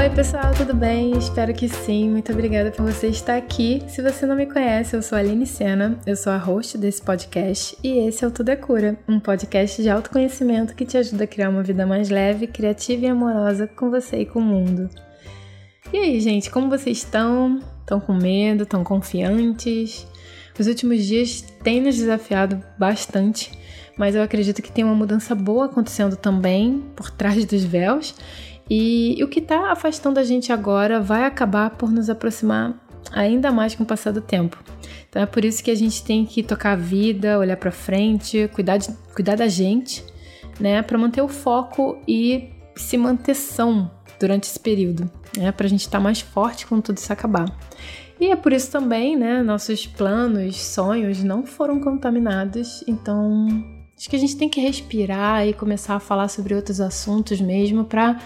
[0.00, 1.10] Oi, pessoal, tudo bem?
[1.18, 2.08] Espero que sim.
[2.08, 3.82] Muito obrigada por você estar aqui.
[3.86, 7.02] Se você não me conhece, eu sou a Aline Sena, eu sou a host desse
[7.02, 11.24] podcast e esse é o Tudo é Cura, um podcast de autoconhecimento que te ajuda
[11.24, 14.88] a criar uma vida mais leve, criativa e amorosa com você e com o mundo.
[15.92, 17.60] E aí, gente, como vocês estão?
[17.80, 18.62] Estão com medo?
[18.62, 20.06] Estão confiantes?
[20.58, 23.52] Os últimos dias têm nos desafiado bastante,
[23.98, 28.14] mas eu acredito que tem uma mudança boa acontecendo também por trás dos véus
[28.70, 32.78] e o que está afastando a gente agora vai acabar por nos aproximar
[33.12, 34.62] ainda mais com o passar do tempo.
[35.08, 38.48] Então é por isso que a gente tem que tocar a vida, olhar para frente,
[38.54, 40.04] cuidar, de, cuidar da gente,
[40.60, 45.68] né, para manter o foco e se manter são durante esse período, né, para a
[45.68, 47.46] gente estar tá mais forte quando tudo isso acabar.
[48.20, 53.48] E é por isso também, né, nossos planos, sonhos não foram contaminados, então
[53.96, 57.84] acho que a gente tem que respirar e começar a falar sobre outros assuntos mesmo
[57.84, 58.20] para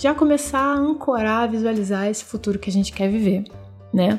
[0.00, 3.44] já começar a ancorar, a visualizar esse futuro que a gente quer viver,
[3.92, 4.18] né?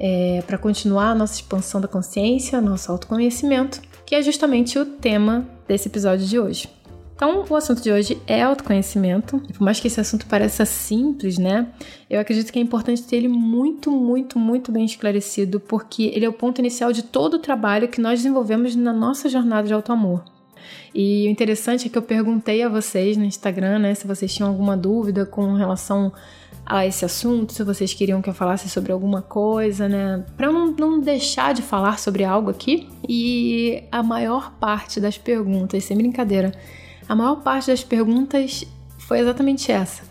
[0.00, 5.46] É, para continuar a nossa expansão da consciência, nosso autoconhecimento, que é justamente o tema
[5.68, 6.68] desse episódio de hoje.
[7.14, 9.38] Então, o assunto de hoje é autoconhecimento.
[9.38, 11.68] Por mais que esse assunto pareça simples, né?
[12.08, 16.28] Eu acredito que é importante ter ele muito, muito, muito bem esclarecido, porque ele é
[16.28, 20.24] o ponto inicial de todo o trabalho que nós desenvolvemos na nossa jornada de auto-amor.
[20.94, 24.48] E o interessante é que eu perguntei a vocês no Instagram, né, se vocês tinham
[24.48, 26.12] alguma dúvida com relação
[26.64, 30.24] a esse assunto, se vocês queriam que eu falasse sobre alguma coisa, né?
[30.36, 32.88] Para não, não deixar de falar sobre algo aqui.
[33.08, 36.52] E a maior parte das perguntas, sem brincadeira,
[37.08, 38.64] a maior parte das perguntas
[38.98, 40.02] foi exatamente essa.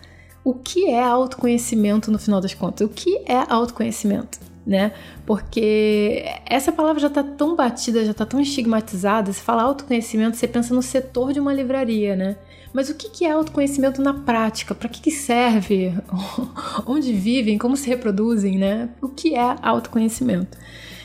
[0.44, 2.86] O que é autoconhecimento no final das contas?
[2.86, 4.51] O que é autoconhecimento?
[4.66, 4.92] Né?
[5.26, 9.32] Porque essa palavra já tá tão batida, já tá tão estigmatizada.
[9.34, 12.38] Se fala autoconhecimento, você pensa no setor de uma livraria, né?
[12.74, 14.74] Mas o que é autoconhecimento na prática?
[14.74, 15.94] Para que, que serve?
[16.88, 17.58] Onde vivem?
[17.58, 18.90] Como se reproduzem, né?
[19.02, 20.58] O que é autoconhecimento?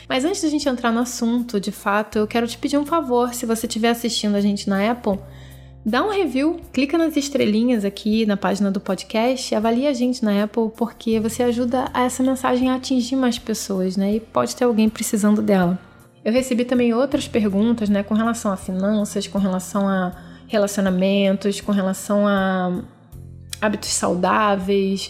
[0.07, 3.33] Mas antes da gente entrar no assunto, de fato, eu quero te pedir um favor.
[3.33, 5.19] Se você estiver assistindo a gente na Apple,
[5.87, 10.43] Dá um review, clica nas estrelinhas aqui na página do podcast, avalia a gente na
[10.43, 14.15] Apple, porque você ajuda essa mensagem a atingir mais pessoas, né?
[14.15, 15.79] E pode ter alguém precisando dela.
[16.25, 20.11] Eu recebi também outras perguntas, né, com relação a finanças, com relação a
[20.45, 22.83] relacionamentos, com relação a
[23.61, 25.09] hábitos saudáveis,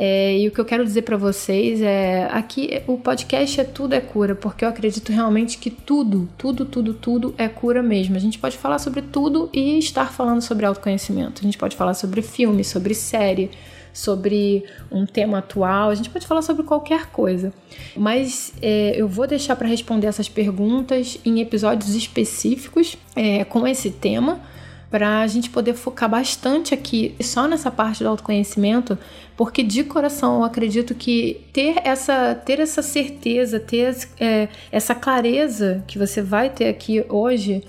[0.00, 3.96] é, e o que eu quero dizer para vocês é: aqui o podcast é tudo
[3.96, 8.14] é cura, porque eu acredito realmente que tudo, tudo, tudo, tudo é cura mesmo.
[8.14, 11.40] A gente pode falar sobre tudo e estar falando sobre autoconhecimento.
[11.40, 13.50] A gente pode falar sobre filme, sobre série,
[13.92, 17.52] sobre um tema atual, a gente pode falar sobre qualquer coisa.
[17.96, 23.90] Mas é, eu vou deixar para responder essas perguntas em episódios específicos é, com esse
[23.90, 24.40] tema
[24.90, 28.98] para a gente poder focar bastante aqui só nessa parte do autoconhecimento,
[29.36, 35.84] porque de coração eu acredito que ter essa, ter essa certeza, ter é, essa clareza
[35.86, 37.62] que você vai ter aqui hoje,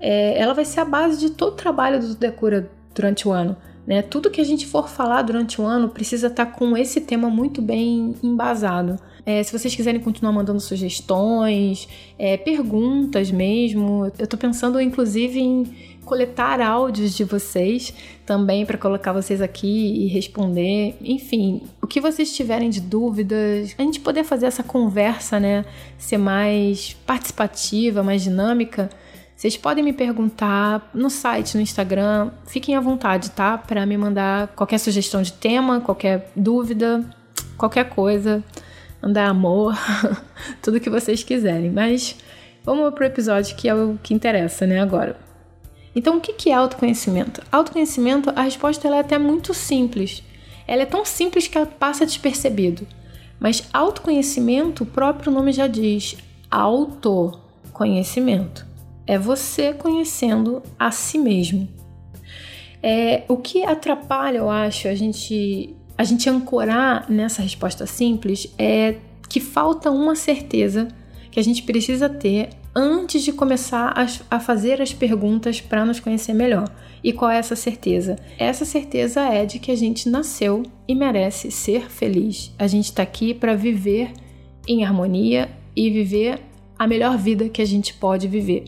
[0.00, 3.56] é, ela vai ser a base de todo o trabalho do Decura durante o ano.
[3.86, 4.00] Né?
[4.02, 7.28] Tudo que a gente for falar durante o ano precisa estar tá com esse tema
[7.28, 8.98] muito bem embasado.
[9.26, 15.64] É, se vocês quiserem continuar mandando sugestões, é, perguntas mesmo, eu estou pensando inclusive em
[16.04, 17.92] coletar áudios de vocês
[18.24, 20.96] também para colocar vocês aqui e responder.
[21.02, 25.64] Enfim, o que vocês tiverem de dúvidas, a gente poder fazer essa conversa, né,
[25.98, 28.88] ser mais participativa, mais dinâmica.
[29.36, 32.30] Vocês podem me perguntar no site, no Instagram.
[32.46, 33.58] Fiquem à vontade, tá?
[33.58, 37.04] Para me mandar qualquer sugestão de tema, qualquer dúvida,
[37.56, 38.44] qualquer coisa.
[39.02, 39.76] Andar amor,
[40.62, 41.70] tudo que vocês quiserem.
[41.70, 42.16] Mas
[42.64, 45.23] vamos pro episódio que é o que interessa, né, agora.
[45.94, 47.42] Então, o que é autoconhecimento?
[47.52, 50.22] Autoconhecimento, a resposta é até muito simples.
[50.66, 52.86] Ela é tão simples que ela passa despercebido.
[53.38, 56.16] Mas autoconhecimento, o próprio nome já diz,
[56.50, 58.66] autoconhecimento.
[59.06, 61.68] É você conhecendo a si mesmo.
[62.82, 68.96] É, o que atrapalha, eu acho, a gente, a gente ancorar nessa resposta simples é
[69.28, 70.88] que falta uma certeza
[71.30, 73.94] que a gente precisa ter antes de começar
[74.30, 76.68] a, fazer as perguntas para nos conhecer melhor.
[77.02, 78.16] E qual é essa certeza?
[78.38, 82.52] Essa certeza é de que a gente nasceu e merece ser feliz.
[82.58, 84.12] A gente está aqui para viver
[84.66, 86.40] em harmonia e viver
[86.78, 88.64] a melhor vida que a gente pode viver.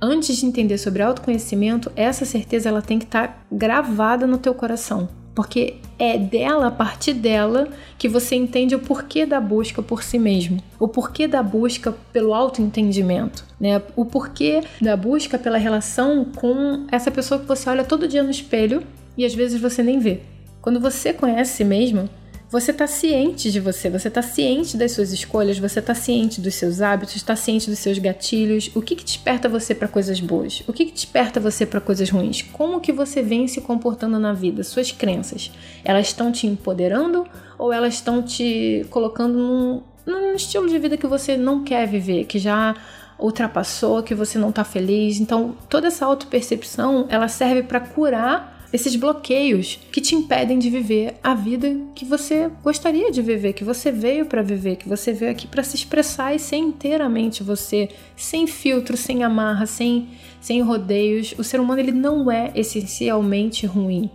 [0.00, 4.54] Antes de entender sobre autoconhecimento, essa certeza ela tem que estar tá gravada no teu
[4.54, 10.02] coração porque é dela, a partir dela, que você entende o porquê da busca por
[10.02, 13.82] si mesmo, o porquê da busca pelo autoentendimento, né?
[13.96, 18.30] O porquê da busca pela relação com essa pessoa que você olha todo dia no
[18.30, 18.82] espelho
[19.16, 20.20] e às vezes você nem vê.
[20.60, 22.08] Quando você conhece si mesmo,
[22.54, 26.54] você está ciente de você, você está ciente das suas escolhas, você está ciente dos
[26.54, 28.70] seus hábitos, está ciente dos seus gatilhos.
[28.76, 30.62] O que, que desperta você para coisas boas?
[30.68, 32.42] O que, que desperta você para coisas ruins?
[32.42, 34.62] Como que você vem se comportando na vida?
[34.62, 35.50] Suas crenças,
[35.84, 37.26] elas estão te empoderando
[37.58, 42.24] ou elas estão te colocando num, num estilo de vida que você não quer viver,
[42.24, 42.76] que já
[43.18, 45.18] ultrapassou, que você não está feliz?
[45.18, 51.14] Então, toda essa autopercepção, ela serve para curar esses bloqueios que te impedem de viver
[51.22, 55.30] a vida que você gostaria de viver, que você veio para viver, que você veio
[55.30, 60.08] aqui para se expressar e ser inteiramente você, sem filtro, sem amarra, sem,
[60.40, 61.36] sem rodeios.
[61.38, 64.10] O ser humano ele não é essencialmente ruim.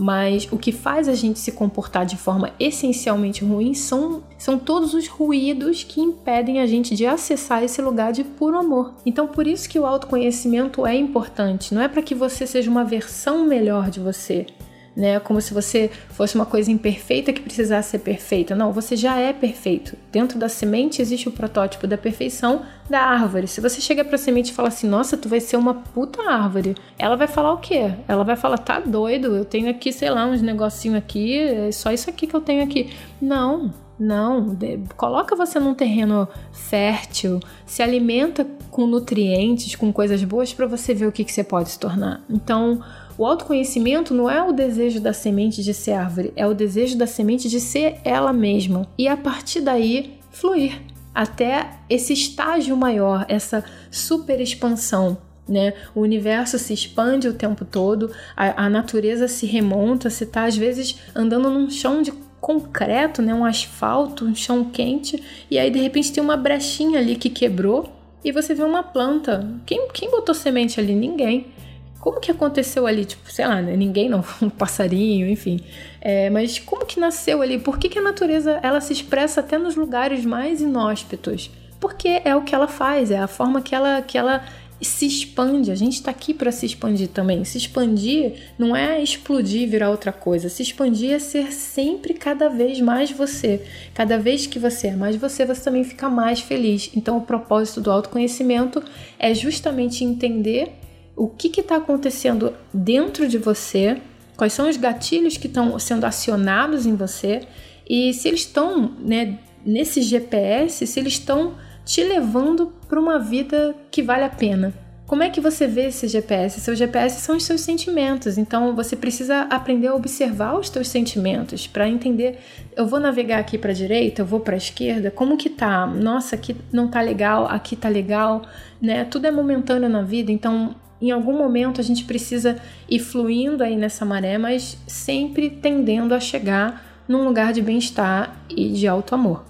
[0.00, 4.94] Mas o que faz a gente se comportar de forma essencialmente ruim são, são todos
[4.94, 8.94] os ruídos que impedem a gente de acessar esse lugar de puro amor.
[9.04, 11.74] Então, por isso que o autoconhecimento é importante.
[11.74, 14.46] Não é para que você seja uma versão melhor de você,
[14.94, 15.20] né?
[15.20, 18.54] Como se você fosse uma coisa imperfeita que precisasse ser perfeita.
[18.54, 19.96] Não, você já é perfeito.
[20.10, 23.46] Dentro da semente existe o protótipo da perfeição da árvore.
[23.46, 26.22] Se você chega para a semente e fala assim: "Nossa, tu vai ser uma puta
[26.28, 26.74] árvore".
[26.98, 27.92] Ela vai falar o quê?
[28.08, 29.36] Ela vai falar: "Tá doido?
[29.36, 32.62] Eu tenho aqui, sei lá, uns negocinho aqui, é só isso aqui que eu tenho
[32.62, 32.90] aqui".
[33.20, 34.56] Não, não,
[34.96, 41.06] coloca você num terreno fértil, se alimenta com nutrientes, com coisas boas para você ver
[41.06, 42.24] o que, que você pode se tornar.
[42.30, 42.82] Então,
[43.20, 47.06] o autoconhecimento não é o desejo da semente de ser árvore, é o desejo da
[47.06, 48.88] semente de ser ela mesma.
[48.96, 50.80] E a partir daí, fluir
[51.14, 55.18] até esse estágio maior, essa super expansão.
[55.46, 55.74] Né?
[55.94, 60.56] O universo se expande o tempo todo, a, a natureza se remonta, você está às
[60.56, 63.34] vezes andando num chão de concreto, né?
[63.34, 67.92] um asfalto, um chão quente, e aí de repente tem uma brechinha ali que quebrou
[68.24, 69.46] e você vê uma planta.
[69.66, 70.94] Quem, quem botou semente ali?
[70.94, 71.59] Ninguém
[72.00, 73.04] como que aconteceu ali?
[73.04, 73.76] Tipo, sei lá, né?
[73.76, 75.60] ninguém não, um passarinho, enfim.
[76.00, 77.58] É, mas como que nasceu ali?
[77.58, 81.50] Por que, que a natureza ela se expressa até nos lugares mais inóspitos?
[81.78, 84.44] Porque é o que ela faz, é a forma que ela, que ela
[84.80, 85.70] se expande.
[85.70, 87.44] A gente está aqui para se expandir também.
[87.44, 90.48] Se expandir não é explodir virar outra coisa.
[90.48, 93.62] Se expandir é ser sempre cada vez mais você.
[93.94, 96.90] Cada vez que você é mais você, você também fica mais feliz.
[96.94, 98.82] Então, o propósito do autoconhecimento
[99.18, 100.79] é justamente entender
[101.20, 104.00] o que está acontecendo dentro de você,
[104.38, 107.42] quais são os gatilhos que estão sendo acionados em você
[107.86, 113.76] e se eles estão né, nesse GPS, se eles estão te levando para uma vida
[113.90, 114.72] que vale a pena.
[115.10, 116.60] Como é que você vê esse GPS?
[116.60, 121.66] Seu GPS são os seus sentimentos, então você precisa aprender a observar os seus sentimentos
[121.66, 122.38] para entender.
[122.76, 125.84] Eu vou navegar aqui para a direita, eu vou para a esquerda, como que tá?
[125.84, 128.42] Nossa, aqui não tá legal, aqui tá legal,
[128.80, 129.04] né?
[129.04, 133.74] Tudo é momentâneo na vida, então em algum momento a gente precisa ir fluindo aí
[133.74, 139.44] nessa maré, mas sempre tendendo a chegar num lugar de bem-estar e de alto amor.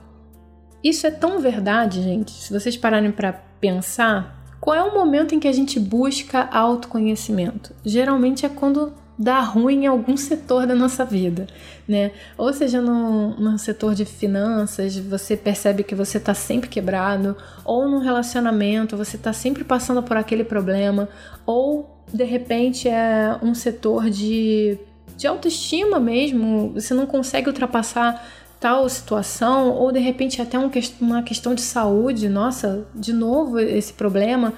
[0.82, 2.30] Isso é tão verdade, gente.
[2.30, 7.74] Se vocês pararem para pensar, qual é o momento em que a gente busca autoconhecimento?
[7.84, 11.46] Geralmente é quando dá ruim em algum setor da nossa vida,
[11.86, 12.10] né?
[12.38, 17.86] Ou seja, no, no setor de finanças, você percebe que você está sempre quebrado, ou
[17.86, 21.06] no relacionamento, você está sempre passando por aquele problema,
[21.44, 24.78] ou de repente é um setor de,
[25.18, 28.26] de autoestima mesmo, você não consegue ultrapassar
[28.60, 33.94] tal situação, ou de repente até um, uma questão de saúde, nossa, de novo esse
[33.94, 34.52] problema.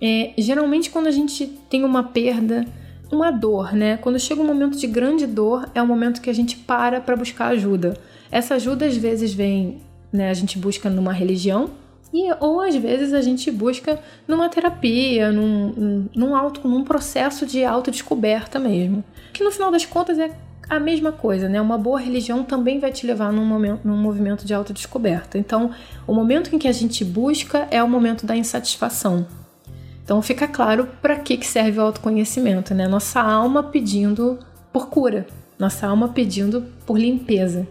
[0.00, 2.64] É, geralmente, quando a gente tem uma perda,
[3.12, 3.98] uma dor, né?
[3.98, 7.14] Quando chega um momento de grande dor, é o momento que a gente para para
[7.14, 7.96] buscar ajuda.
[8.32, 9.78] Essa ajuda às vezes vem,
[10.12, 10.30] né?
[10.30, 11.70] A gente busca numa religião
[12.12, 17.64] e ou às vezes a gente busca numa terapia, num, num, auto, num processo de
[17.64, 19.04] autodescoberta mesmo.
[19.32, 20.30] Que no final das contas é
[20.68, 21.60] a mesma coisa, né?
[21.60, 25.36] Uma boa religião também vai te levar num, momento, num movimento de autodescoberta.
[25.36, 25.70] Então,
[26.06, 29.26] o momento em que a gente busca é o momento da insatisfação.
[30.04, 32.86] Então fica claro para que, que serve o autoconhecimento, né?
[32.86, 34.38] Nossa alma pedindo
[34.70, 35.26] por cura,
[35.58, 37.66] nossa alma pedindo por limpeza.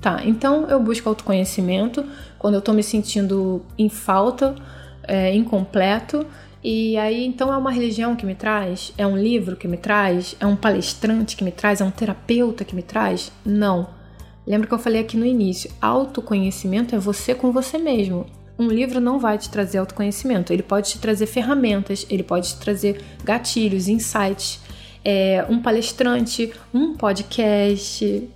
[0.00, 2.04] Tá, então eu busco autoconhecimento
[2.38, 4.54] quando eu estou me sentindo em falta,
[5.04, 6.26] é, incompleto,
[6.62, 8.92] e aí então é uma religião que me traz?
[8.96, 10.36] É um livro que me traz?
[10.38, 11.80] É um palestrante que me traz?
[11.80, 13.32] É um terapeuta que me traz?
[13.44, 13.88] Não.
[14.46, 15.70] Lembra que eu falei aqui no início?
[15.80, 18.26] Autoconhecimento é você com você mesmo.
[18.58, 22.56] Um livro não vai te trazer autoconhecimento, ele pode te trazer ferramentas, ele pode te
[22.58, 24.60] trazer gatilhos, insights.
[25.04, 28.28] É, um palestrante, um podcast,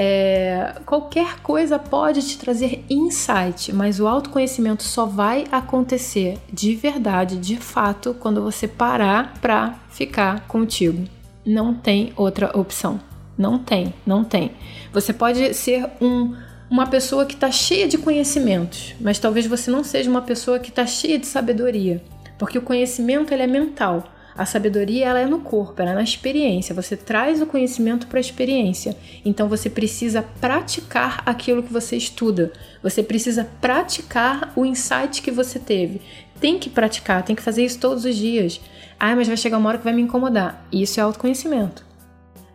[0.00, 7.36] é, qualquer coisa pode te trazer insight, mas o autoconhecimento só vai acontecer de verdade,
[7.36, 11.04] de fato, quando você parar para ficar contigo.
[11.44, 13.00] Não tem outra opção.
[13.36, 14.52] Não tem, não tem.
[14.92, 16.32] Você pode ser um,
[16.70, 20.70] uma pessoa que está cheia de conhecimentos, mas talvez você não seja uma pessoa que
[20.70, 22.00] está cheia de sabedoria,
[22.38, 24.04] porque o conhecimento ele é mental.
[24.38, 26.72] A sabedoria ela é no corpo, ela é na experiência.
[26.72, 28.96] Você traz o conhecimento para a experiência.
[29.24, 32.52] Então você precisa praticar aquilo que você estuda.
[32.80, 36.00] Você precisa praticar o insight que você teve.
[36.40, 38.60] Tem que praticar, tem que fazer isso todos os dias.
[38.96, 40.64] Ah, mas vai chegar uma hora que vai me incomodar.
[40.70, 41.84] Isso é autoconhecimento.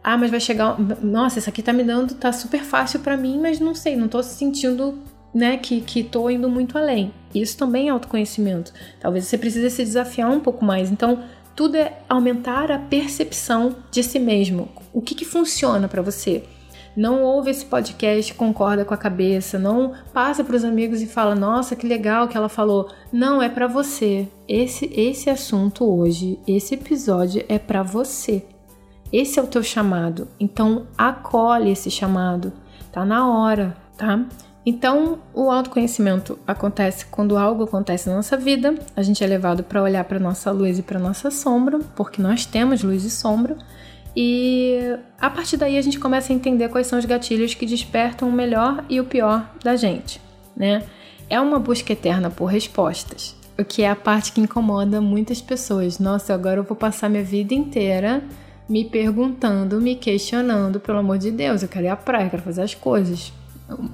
[0.01, 0.79] Ah, mas vai chegar.
[1.03, 4.07] Nossa, isso aqui tá me dando, tá super fácil para mim, mas não sei, não
[4.07, 4.99] tô sentindo
[5.33, 7.13] né, que, que tô indo muito além.
[7.35, 8.71] Isso também é autoconhecimento.
[9.01, 10.89] Talvez você precise se desafiar um pouco mais.
[10.89, 11.23] Então,
[11.55, 14.69] tudo é aumentar a percepção de si mesmo.
[14.91, 16.43] O que, que funciona para você?
[16.95, 21.33] Não ouve esse podcast, concorda com a cabeça, não passa para os amigos e fala:
[21.33, 22.87] "Nossa, que legal que ela falou".
[23.11, 24.27] Não é para você.
[24.47, 28.45] Esse esse assunto hoje, esse episódio é para você.
[29.11, 30.27] Esse é o teu chamado.
[30.39, 32.53] Então acolhe esse chamado.
[32.91, 34.23] Tá na hora, tá?
[34.65, 39.83] Então, o autoconhecimento acontece quando algo acontece na nossa vida, a gente é levado para
[39.83, 43.57] olhar para nossa luz e para nossa sombra, porque nós temos luz e sombra,
[44.15, 44.79] e
[45.19, 48.31] a partir daí a gente começa a entender quais são os gatilhos que despertam o
[48.31, 50.21] melhor e o pior da gente,
[50.55, 50.83] né?
[51.29, 55.99] É uma busca eterna por respostas, o que é a parte que incomoda muitas pessoas.
[55.99, 58.23] Nossa, agora eu vou passar minha vida inteira
[58.69, 62.61] me perguntando, me questionando, pelo amor de Deus, eu quero ir à praia, quero fazer
[62.61, 63.33] as coisas.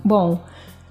[0.03, 0.41] Bom,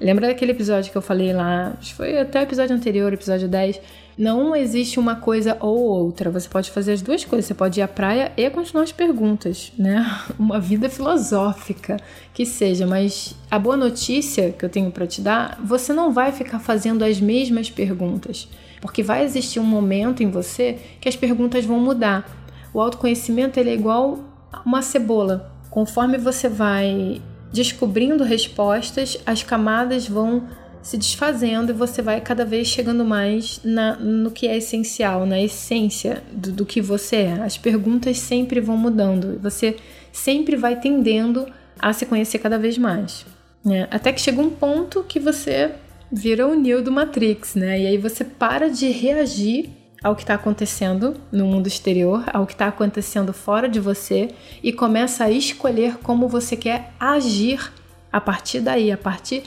[0.01, 1.75] Lembra daquele episódio que eu falei lá?
[1.77, 3.81] Acho que foi até o episódio anterior, episódio 10.
[4.17, 6.31] Não existe uma coisa ou outra.
[6.31, 7.47] Você pode fazer as duas coisas.
[7.47, 10.07] Você pode ir à praia e continuar as perguntas, né?
[10.39, 11.97] Uma vida filosófica
[12.33, 12.87] que seja.
[12.87, 17.05] Mas a boa notícia que eu tenho para te dar: você não vai ficar fazendo
[17.05, 18.49] as mesmas perguntas.
[18.81, 22.25] Porque vai existir um momento em você que as perguntas vão mudar.
[22.73, 24.21] O autoconhecimento ele é igual
[24.65, 25.53] uma cebola.
[25.71, 27.21] Conforme você vai
[27.53, 30.49] descobrindo respostas, as camadas vão
[30.83, 35.41] se desfazendo e você vai cada vez chegando mais na, no que é essencial, na
[35.41, 37.33] essência do, do que você é.
[37.43, 39.77] As perguntas sempre vão mudando você
[40.13, 41.47] sempre vai tendendo
[41.79, 43.25] a se conhecer cada vez mais.
[43.65, 43.87] Né?
[43.91, 45.73] Até que chega um ponto que você
[46.11, 47.81] vira o Neo do Matrix, né?
[47.81, 49.71] E aí você para de reagir
[50.03, 54.29] ao que está acontecendo no mundo exterior, ao que está acontecendo fora de você
[54.63, 57.73] e começa a escolher como você quer agir
[58.13, 59.43] a partir daí, a partir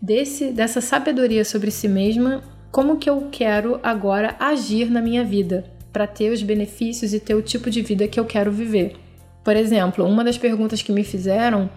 [0.00, 5.64] desse dessa sabedoria sobre si mesma, como que eu quero agora agir na minha vida
[5.92, 8.96] para ter os benefícios e ter o tipo de vida que eu quero viver.
[9.44, 11.68] Por exemplo, uma das perguntas que me fizeram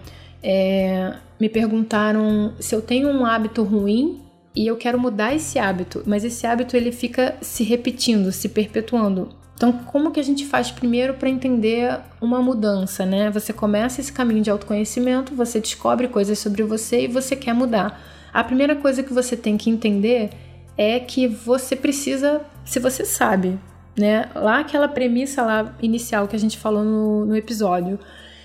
[0.42, 4.22] é, me perguntaram se eu tenho um hábito ruim
[4.56, 9.28] e eu quero mudar esse hábito, mas esse hábito ele fica se repetindo, se perpetuando.
[9.54, 13.30] Então, como que a gente faz primeiro para entender uma mudança, né?
[13.30, 18.00] Você começa esse caminho de autoconhecimento, você descobre coisas sobre você e você quer mudar.
[18.32, 20.30] A primeira coisa que você tem que entender
[20.76, 23.58] é que você precisa, se você sabe,
[23.96, 24.28] né?
[24.34, 27.98] Lá aquela premissa lá inicial que a gente falou no, no episódio.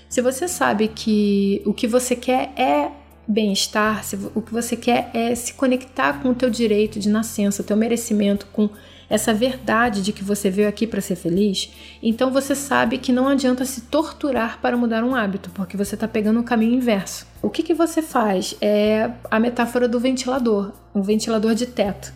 [0.08, 2.90] Se você sabe que o que você quer é
[3.26, 7.62] bem-estar, se o que você quer é se conectar com o teu direito de nascença,
[7.62, 8.68] teu merecimento, com
[9.08, 11.70] essa verdade de que você veio aqui para ser feliz,
[12.02, 16.08] então você sabe que não adianta se torturar para mudar um hábito, porque você está
[16.08, 17.26] pegando o caminho inverso.
[17.42, 18.56] O que, que você faz?
[18.58, 22.10] É a metáfora do ventilador, um ventilador de teto.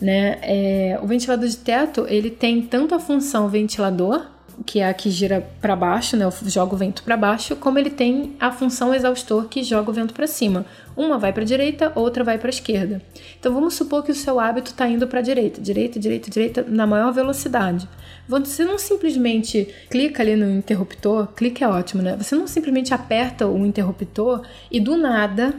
[0.00, 0.38] Né?
[0.42, 4.26] É, o ventilador de teto ele tem tanto a função ventilador
[4.64, 7.90] que é a que gira para baixo, né, joga o vento para baixo, como ele
[7.90, 10.64] tem a função exaustor que joga o vento para cima.
[10.96, 13.02] Uma vai para a direita, outra vai para a esquerda.
[13.38, 16.64] Então vamos supor que o seu hábito está indo para a direita, direita, direita, direita,
[16.68, 17.88] na maior velocidade.
[18.28, 22.16] Você não simplesmente clica ali no interruptor, clique é ótimo, né?
[22.16, 25.54] Você não simplesmente aperta o interruptor e do nada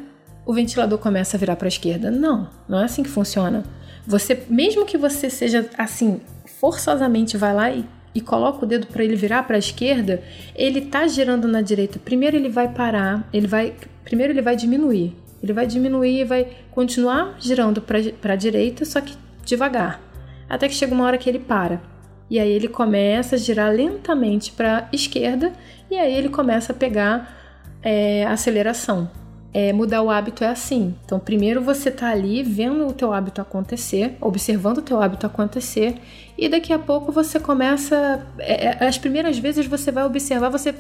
[0.45, 2.09] o ventilador começa a virar para a esquerda.
[2.09, 3.63] Não, não é assim que funciona.
[4.05, 6.21] Você, mesmo que você seja assim,
[6.59, 10.21] forçosamente vai lá e e coloca o dedo para ele virar para a esquerda,
[10.55, 11.99] ele tá girando na direita.
[11.99, 15.15] Primeiro ele vai parar, ele vai, primeiro ele vai diminuir.
[15.41, 19.99] Ele vai diminuir e vai continuar girando para a direita, só que devagar.
[20.47, 21.81] Até que chega uma hora que ele para.
[22.29, 25.51] E aí ele começa a girar lentamente para a esquerda
[25.89, 27.37] e aí ele começa a pegar
[27.81, 29.09] é, aceleração
[29.53, 30.95] é, mudar o hábito é assim.
[31.05, 35.95] Então, primeiro você tá ali vendo o teu hábito acontecer, observando o teu hábito acontecer,
[36.37, 38.25] e daqui a pouco você começa.
[38.39, 40.73] É, é, as primeiras vezes você vai observar, você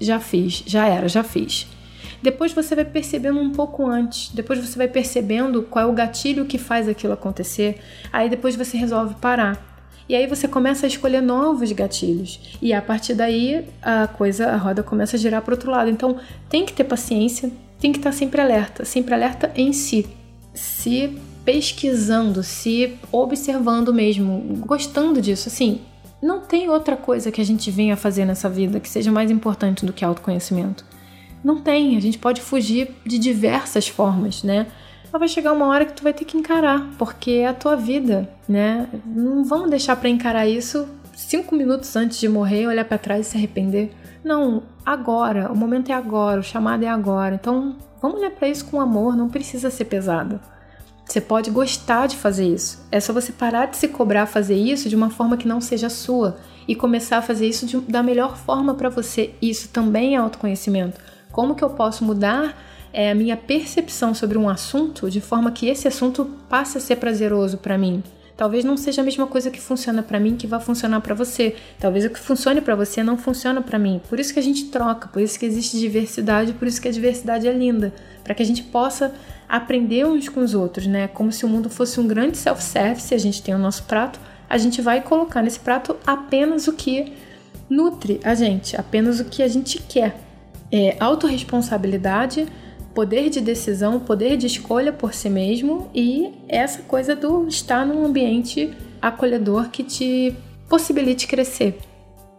[0.00, 1.66] já fiz, já era, já fiz.
[2.22, 6.46] Depois você vai percebendo um pouco antes, depois você vai percebendo qual é o gatilho
[6.46, 7.78] que faz aquilo acontecer,
[8.12, 9.74] aí depois você resolve parar.
[10.08, 12.56] E aí você começa a escolher novos gatilhos.
[12.62, 15.90] E a partir daí a coisa, a roda começa a girar para outro lado.
[15.90, 16.16] Então
[16.48, 17.50] tem que ter paciência,
[17.86, 20.04] tem que estar sempre alerta, sempre alerta em si.
[20.52, 25.48] Se pesquisando, se observando mesmo, gostando disso.
[25.48, 25.82] Assim,
[26.20, 29.86] não tem outra coisa que a gente venha fazer nessa vida que seja mais importante
[29.86, 30.84] do que autoconhecimento.
[31.44, 34.66] Não tem, a gente pode fugir de diversas formas, né?
[35.12, 37.76] Mas vai chegar uma hora que tu vai ter que encarar, porque é a tua
[37.76, 38.88] vida, né?
[39.06, 43.30] Não vamos deixar para encarar isso cinco minutos antes de morrer, olhar para trás e
[43.30, 43.92] se arrepender.
[44.26, 47.36] Não, agora, o momento é agora, o chamado é agora.
[47.36, 50.40] Então, vamos olhar para isso com amor, não precisa ser pesado.
[51.04, 52.84] Você pode gostar de fazer isso.
[52.90, 55.88] É só você parar de se cobrar fazer isso de uma forma que não seja
[55.88, 59.32] sua e começar a fazer isso de, da melhor forma para você.
[59.40, 61.00] Isso também é autoconhecimento.
[61.30, 62.60] Como que eu posso mudar
[62.92, 66.96] é, a minha percepção sobre um assunto de forma que esse assunto passe a ser
[66.96, 68.02] prazeroso para mim?
[68.36, 71.56] Talvez não seja a mesma coisa que funciona para mim que vai funcionar para você.
[71.80, 74.00] Talvez o que funcione para você não funciona para mim.
[74.08, 76.90] Por isso que a gente troca, por isso que existe diversidade, por isso que a
[76.90, 79.14] diversidade é linda, para que a gente possa
[79.48, 81.08] aprender uns com os outros, né?
[81.08, 84.58] Como se o mundo fosse um grande self-service, a gente tem o nosso prato, a
[84.58, 87.14] gente vai colocar nesse prato apenas o que
[87.70, 90.20] nutre a gente, apenas o que a gente quer.
[90.70, 92.46] É autorresponsabilidade,
[92.96, 98.06] poder de decisão, poder de escolha por si mesmo e essa coisa do estar num
[98.06, 98.72] ambiente
[99.02, 100.34] acolhedor que te
[100.66, 101.78] possibilite crescer.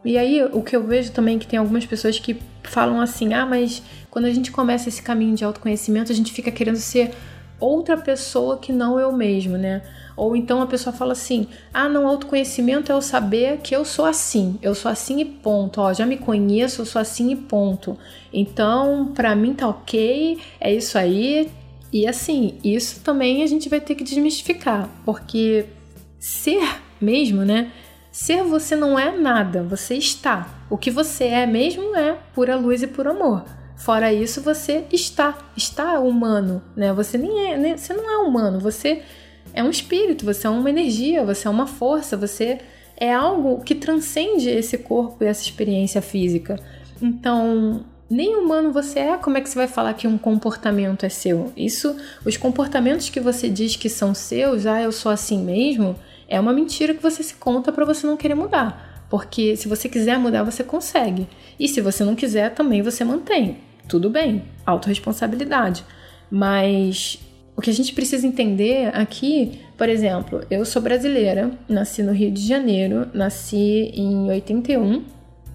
[0.04, 3.36] E aí, o que eu vejo também é que tem algumas pessoas que falam assim:
[3.36, 7.12] ah, mas quando a gente começa esse caminho de autoconhecimento, a gente fica querendo ser
[7.60, 9.82] outra pessoa que não eu mesmo, né?
[10.16, 14.06] Ou então a pessoa fala assim: ah, não, autoconhecimento é eu saber que eu sou
[14.06, 15.80] assim, eu sou assim e ponto.
[15.80, 17.98] Ó, já me conheço, eu sou assim e ponto.
[18.34, 21.50] Então, pra mim tá ok, é isso aí.
[21.94, 25.66] E assim, isso também a gente vai ter que desmistificar, porque
[26.20, 27.72] ser mesmo, né?
[28.12, 30.66] Ser você não é nada, você está.
[30.70, 33.46] O que você é mesmo é pura luz e puro amor.
[33.78, 36.92] Fora isso, você está, está humano, né?
[36.94, 37.78] Você nem é, né?
[37.78, 39.04] você não é humano, você
[39.54, 42.58] é um espírito, você é uma energia, você é uma força, você
[42.98, 46.60] é algo que transcende esse corpo e essa experiência física.
[47.00, 51.10] Então, nem humano você é, como é que você vai falar que um comportamento é
[51.10, 51.54] seu?
[51.56, 55.96] Isso, os comportamentos que você diz que são seus, ah, eu sou assim mesmo,
[56.28, 59.06] é uma mentira que você se conta para você não querer mudar.
[59.08, 61.28] Porque se você quiser mudar, você consegue.
[61.60, 63.67] E se você não quiser, também você mantém.
[63.88, 65.84] Tudo bem, autorresponsabilidade.
[66.30, 67.20] Mas
[67.56, 72.32] o que a gente precisa entender aqui, por exemplo, eu sou brasileira, nasci no Rio
[72.32, 75.04] de Janeiro, nasci em 81.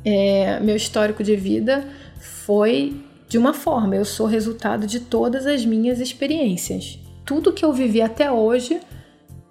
[0.05, 1.85] É, meu histórico de vida
[2.19, 6.99] foi de uma forma, eu sou resultado de todas as minhas experiências.
[7.25, 8.81] Tudo que eu vivi até hoje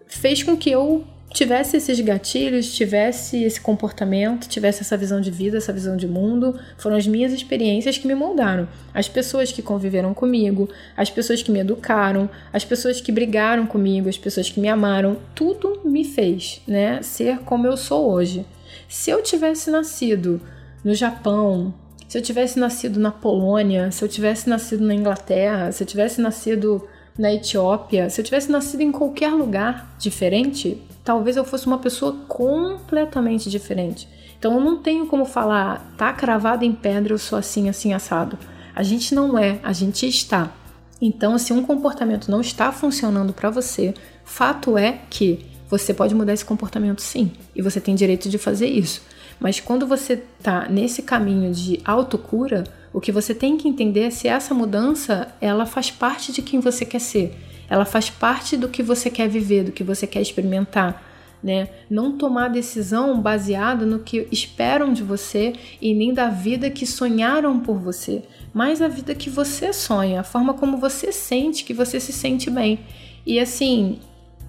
[0.05, 5.57] fez com que eu tivesse esses gatilhos, tivesse esse comportamento, tivesse essa visão de vida,
[5.57, 8.67] essa visão de mundo, foram as minhas experiências que me moldaram.
[8.93, 14.09] As pessoas que conviveram comigo, as pessoas que me educaram, as pessoas que brigaram comigo,
[14.09, 18.45] as pessoas que me amaram, tudo me fez, né, ser como eu sou hoje.
[18.87, 20.41] Se eu tivesse nascido
[20.83, 21.73] no Japão,
[22.07, 26.19] se eu tivesse nascido na Polônia, se eu tivesse nascido na Inglaterra, se eu tivesse
[26.19, 26.85] nascido
[27.21, 32.13] na Etiópia, se eu tivesse nascido em qualquer lugar diferente, talvez eu fosse uma pessoa
[32.27, 34.09] completamente diferente.
[34.39, 38.39] Então eu não tenho como falar, tá cravado em pedra, eu sou assim, assim, assado.
[38.73, 40.51] A gente não é, a gente está.
[40.99, 43.93] Então, se um comportamento não está funcionando para você,
[44.25, 48.67] fato é que você pode mudar esse comportamento sim, e você tem direito de fazer
[48.67, 49.03] isso.
[49.39, 54.09] Mas quando você tá nesse caminho de autocura, o que você tem que entender é
[54.09, 57.33] se essa mudança, ela faz parte de quem você quer ser.
[57.69, 61.09] Ela faz parte do que você quer viver, do que você quer experimentar.
[61.41, 61.69] Né?
[61.89, 67.59] Não tomar decisão baseada no que esperam de você e nem da vida que sonharam
[67.59, 68.23] por você,
[68.53, 72.49] mas a vida que você sonha, a forma como você sente, que você se sente
[72.49, 72.81] bem.
[73.25, 73.99] E assim,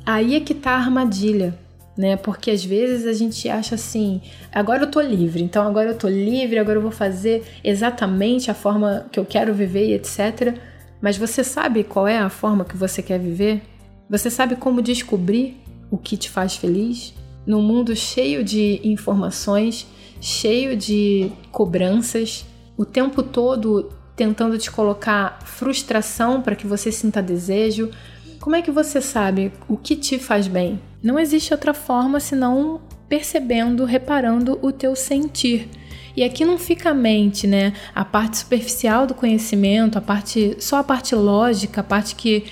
[0.05, 1.59] aí é que tá a armadilha
[1.97, 2.17] né?
[2.17, 4.21] Porque às vezes a gente acha assim,
[4.53, 8.55] agora eu tô livre, então agora eu tô livre, agora eu vou fazer exatamente a
[8.55, 10.57] forma que eu quero viver e etc.
[11.01, 13.63] Mas você sabe qual é a forma que você quer viver?
[14.09, 17.15] Você sabe como descobrir o que te faz feliz?
[17.47, 19.87] Num mundo cheio de informações,
[20.21, 27.91] cheio de cobranças, o tempo todo tentando te colocar frustração para que você sinta desejo.
[28.39, 30.81] Como é que você sabe o que te faz bem?
[31.03, 35.69] Não existe outra forma senão percebendo, reparando o teu sentir.
[36.17, 37.73] E aqui não fica a mente, né?
[37.95, 42.45] A parte superficial do conhecimento, a parte só a parte lógica, a parte que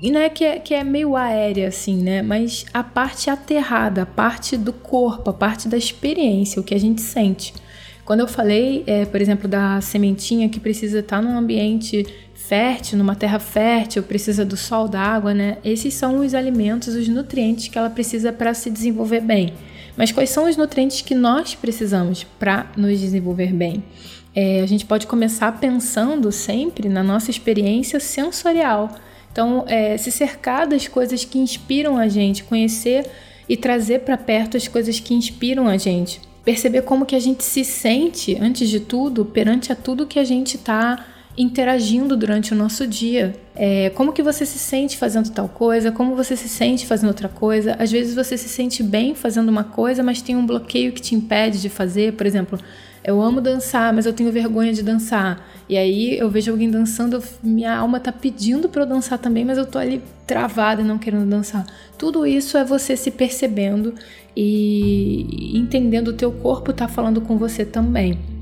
[0.00, 2.20] e não é que, é que é meio aérea assim, né?
[2.20, 6.78] Mas a parte aterrada, a parte do corpo, a parte da experiência, o que a
[6.78, 7.54] gente sente.
[8.04, 12.06] Quando eu falei, é, por exemplo, da sementinha que precisa estar num ambiente
[12.48, 15.58] fértil, numa terra fértil, precisa do sol, da água, né?
[15.64, 19.52] Esses são os alimentos, os nutrientes que ela precisa para se desenvolver bem.
[19.96, 23.82] Mas quais são os nutrientes que nós precisamos para nos desenvolver bem?
[24.34, 28.94] É, a gente pode começar pensando sempre na nossa experiência sensorial.
[29.32, 33.06] Então, é, se cercar das coisas que inspiram a gente, conhecer
[33.48, 36.20] e trazer para perto as coisas que inspiram a gente.
[36.44, 40.24] Perceber como que a gente se sente, antes de tudo, perante a tudo que a
[40.24, 41.04] gente está
[41.36, 43.34] interagindo durante o nosso dia.
[43.54, 47.28] É, como que você se sente fazendo tal coisa, como você se sente fazendo outra
[47.28, 47.76] coisa.
[47.78, 51.14] Às vezes você se sente bem fazendo uma coisa, mas tem um bloqueio que te
[51.14, 52.14] impede de fazer.
[52.14, 52.58] Por exemplo,
[53.04, 55.46] eu amo dançar, mas eu tenho vergonha de dançar.
[55.68, 59.58] E aí eu vejo alguém dançando, minha alma tá pedindo para eu dançar também, mas
[59.58, 61.66] eu tô ali travada e não querendo dançar.
[61.98, 63.94] Tudo isso é você se percebendo
[64.34, 68.35] e entendendo o teu corpo tá falando com você também.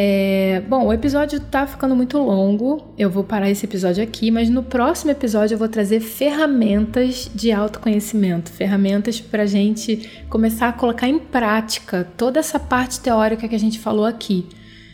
[0.00, 4.48] É, bom, o episódio tá ficando muito longo, eu vou parar esse episódio aqui, mas
[4.48, 11.08] no próximo episódio eu vou trazer ferramentas de autoconhecimento, ferramentas para gente começar a colocar
[11.08, 14.46] em prática toda essa parte teórica que a gente falou aqui.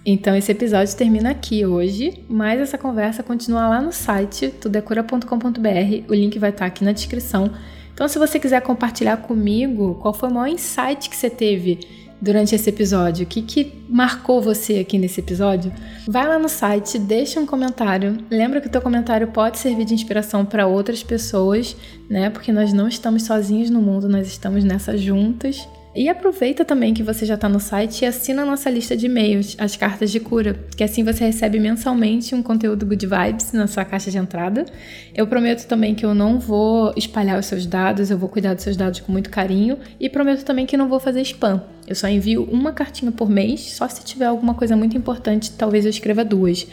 [0.07, 6.14] Então esse episódio termina aqui hoje, mas essa conversa continua lá no site tudecura.com.br, o
[6.14, 7.53] link vai estar aqui na descrição.
[7.93, 12.54] Então se você quiser compartilhar comigo qual foi o maior insight que você teve durante
[12.54, 13.24] esse episódio?
[13.24, 15.70] O que, que marcou você aqui nesse episódio?
[16.08, 18.16] Vai lá no site, deixa um comentário.
[18.30, 21.76] Lembra que o teu comentário pode servir de inspiração para outras pessoas,
[22.08, 22.30] né?
[22.30, 25.68] Porque nós não estamos sozinhos no mundo, nós estamos nessa juntas.
[25.94, 29.07] E aproveita também que você já está no site e assina a nossa lista de
[29.07, 33.68] e-mails, as cartas de cura, que assim você recebe mensalmente um conteúdo good vibes na
[33.68, 34.64] sua caixa de entrada.
[35.14, 38.64] Eu prometo também que eu não vou espalhar os seus dados, eu vou cuidar dos
[38.64, 41.62] seus dados com muito carinho e prometo também que não vou fazer spam.
[41.87, 45.85] Eu só envio uma cartinha por mês, só se tiver alguma coisa muito importante, talvez
[45.85, 46.66] eu escreva duas.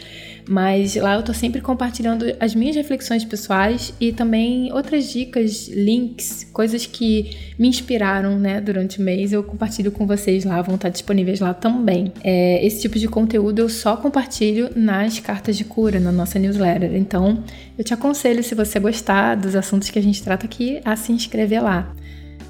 [0.48, 6.46] Mas lá eu tô sempre compartilhando as minhas reflexões pessoais e também outras dicas, links,
[6.52, 9.32] coisas que me inspiraram, né, durante o mês.
[9.32, 12.12] Eu compartilho com vocês lá, vão estar disponíveis lá também.
[12.22, 16.94] É, esse tipo de conteúdo eu só compartilho nas cartas de cura, na nossa newsletter.
[16.94, 17.42] Então,
[17.78, 21.12] eu te aconselho, se você gostar dos assuntos que a gente trata aqui, a se
[21.12, 21.94] inscrever lá.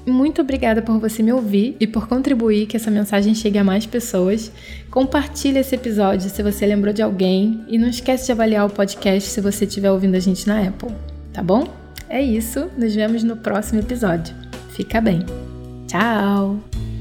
[0.05, 3.85] Muito obrigada por você me ouvir e por contribuir que essa mensagem chegue a mais
[3.85, 4.51] pessoas.
[4.91, 9.29] Compartilhe esse episódio se você lembrou de alguém e não esquece de avaliar o podcast
[9.29, 10.91] se você estiver ouvindo a gente na Apple,
[11.31, 11.67] tá bom?
[12.09, 14.35] É isso, nos vemos no próximo episódio.
[14.69, 15.25] Fica bem.
[15.87, 16.92] Tchau!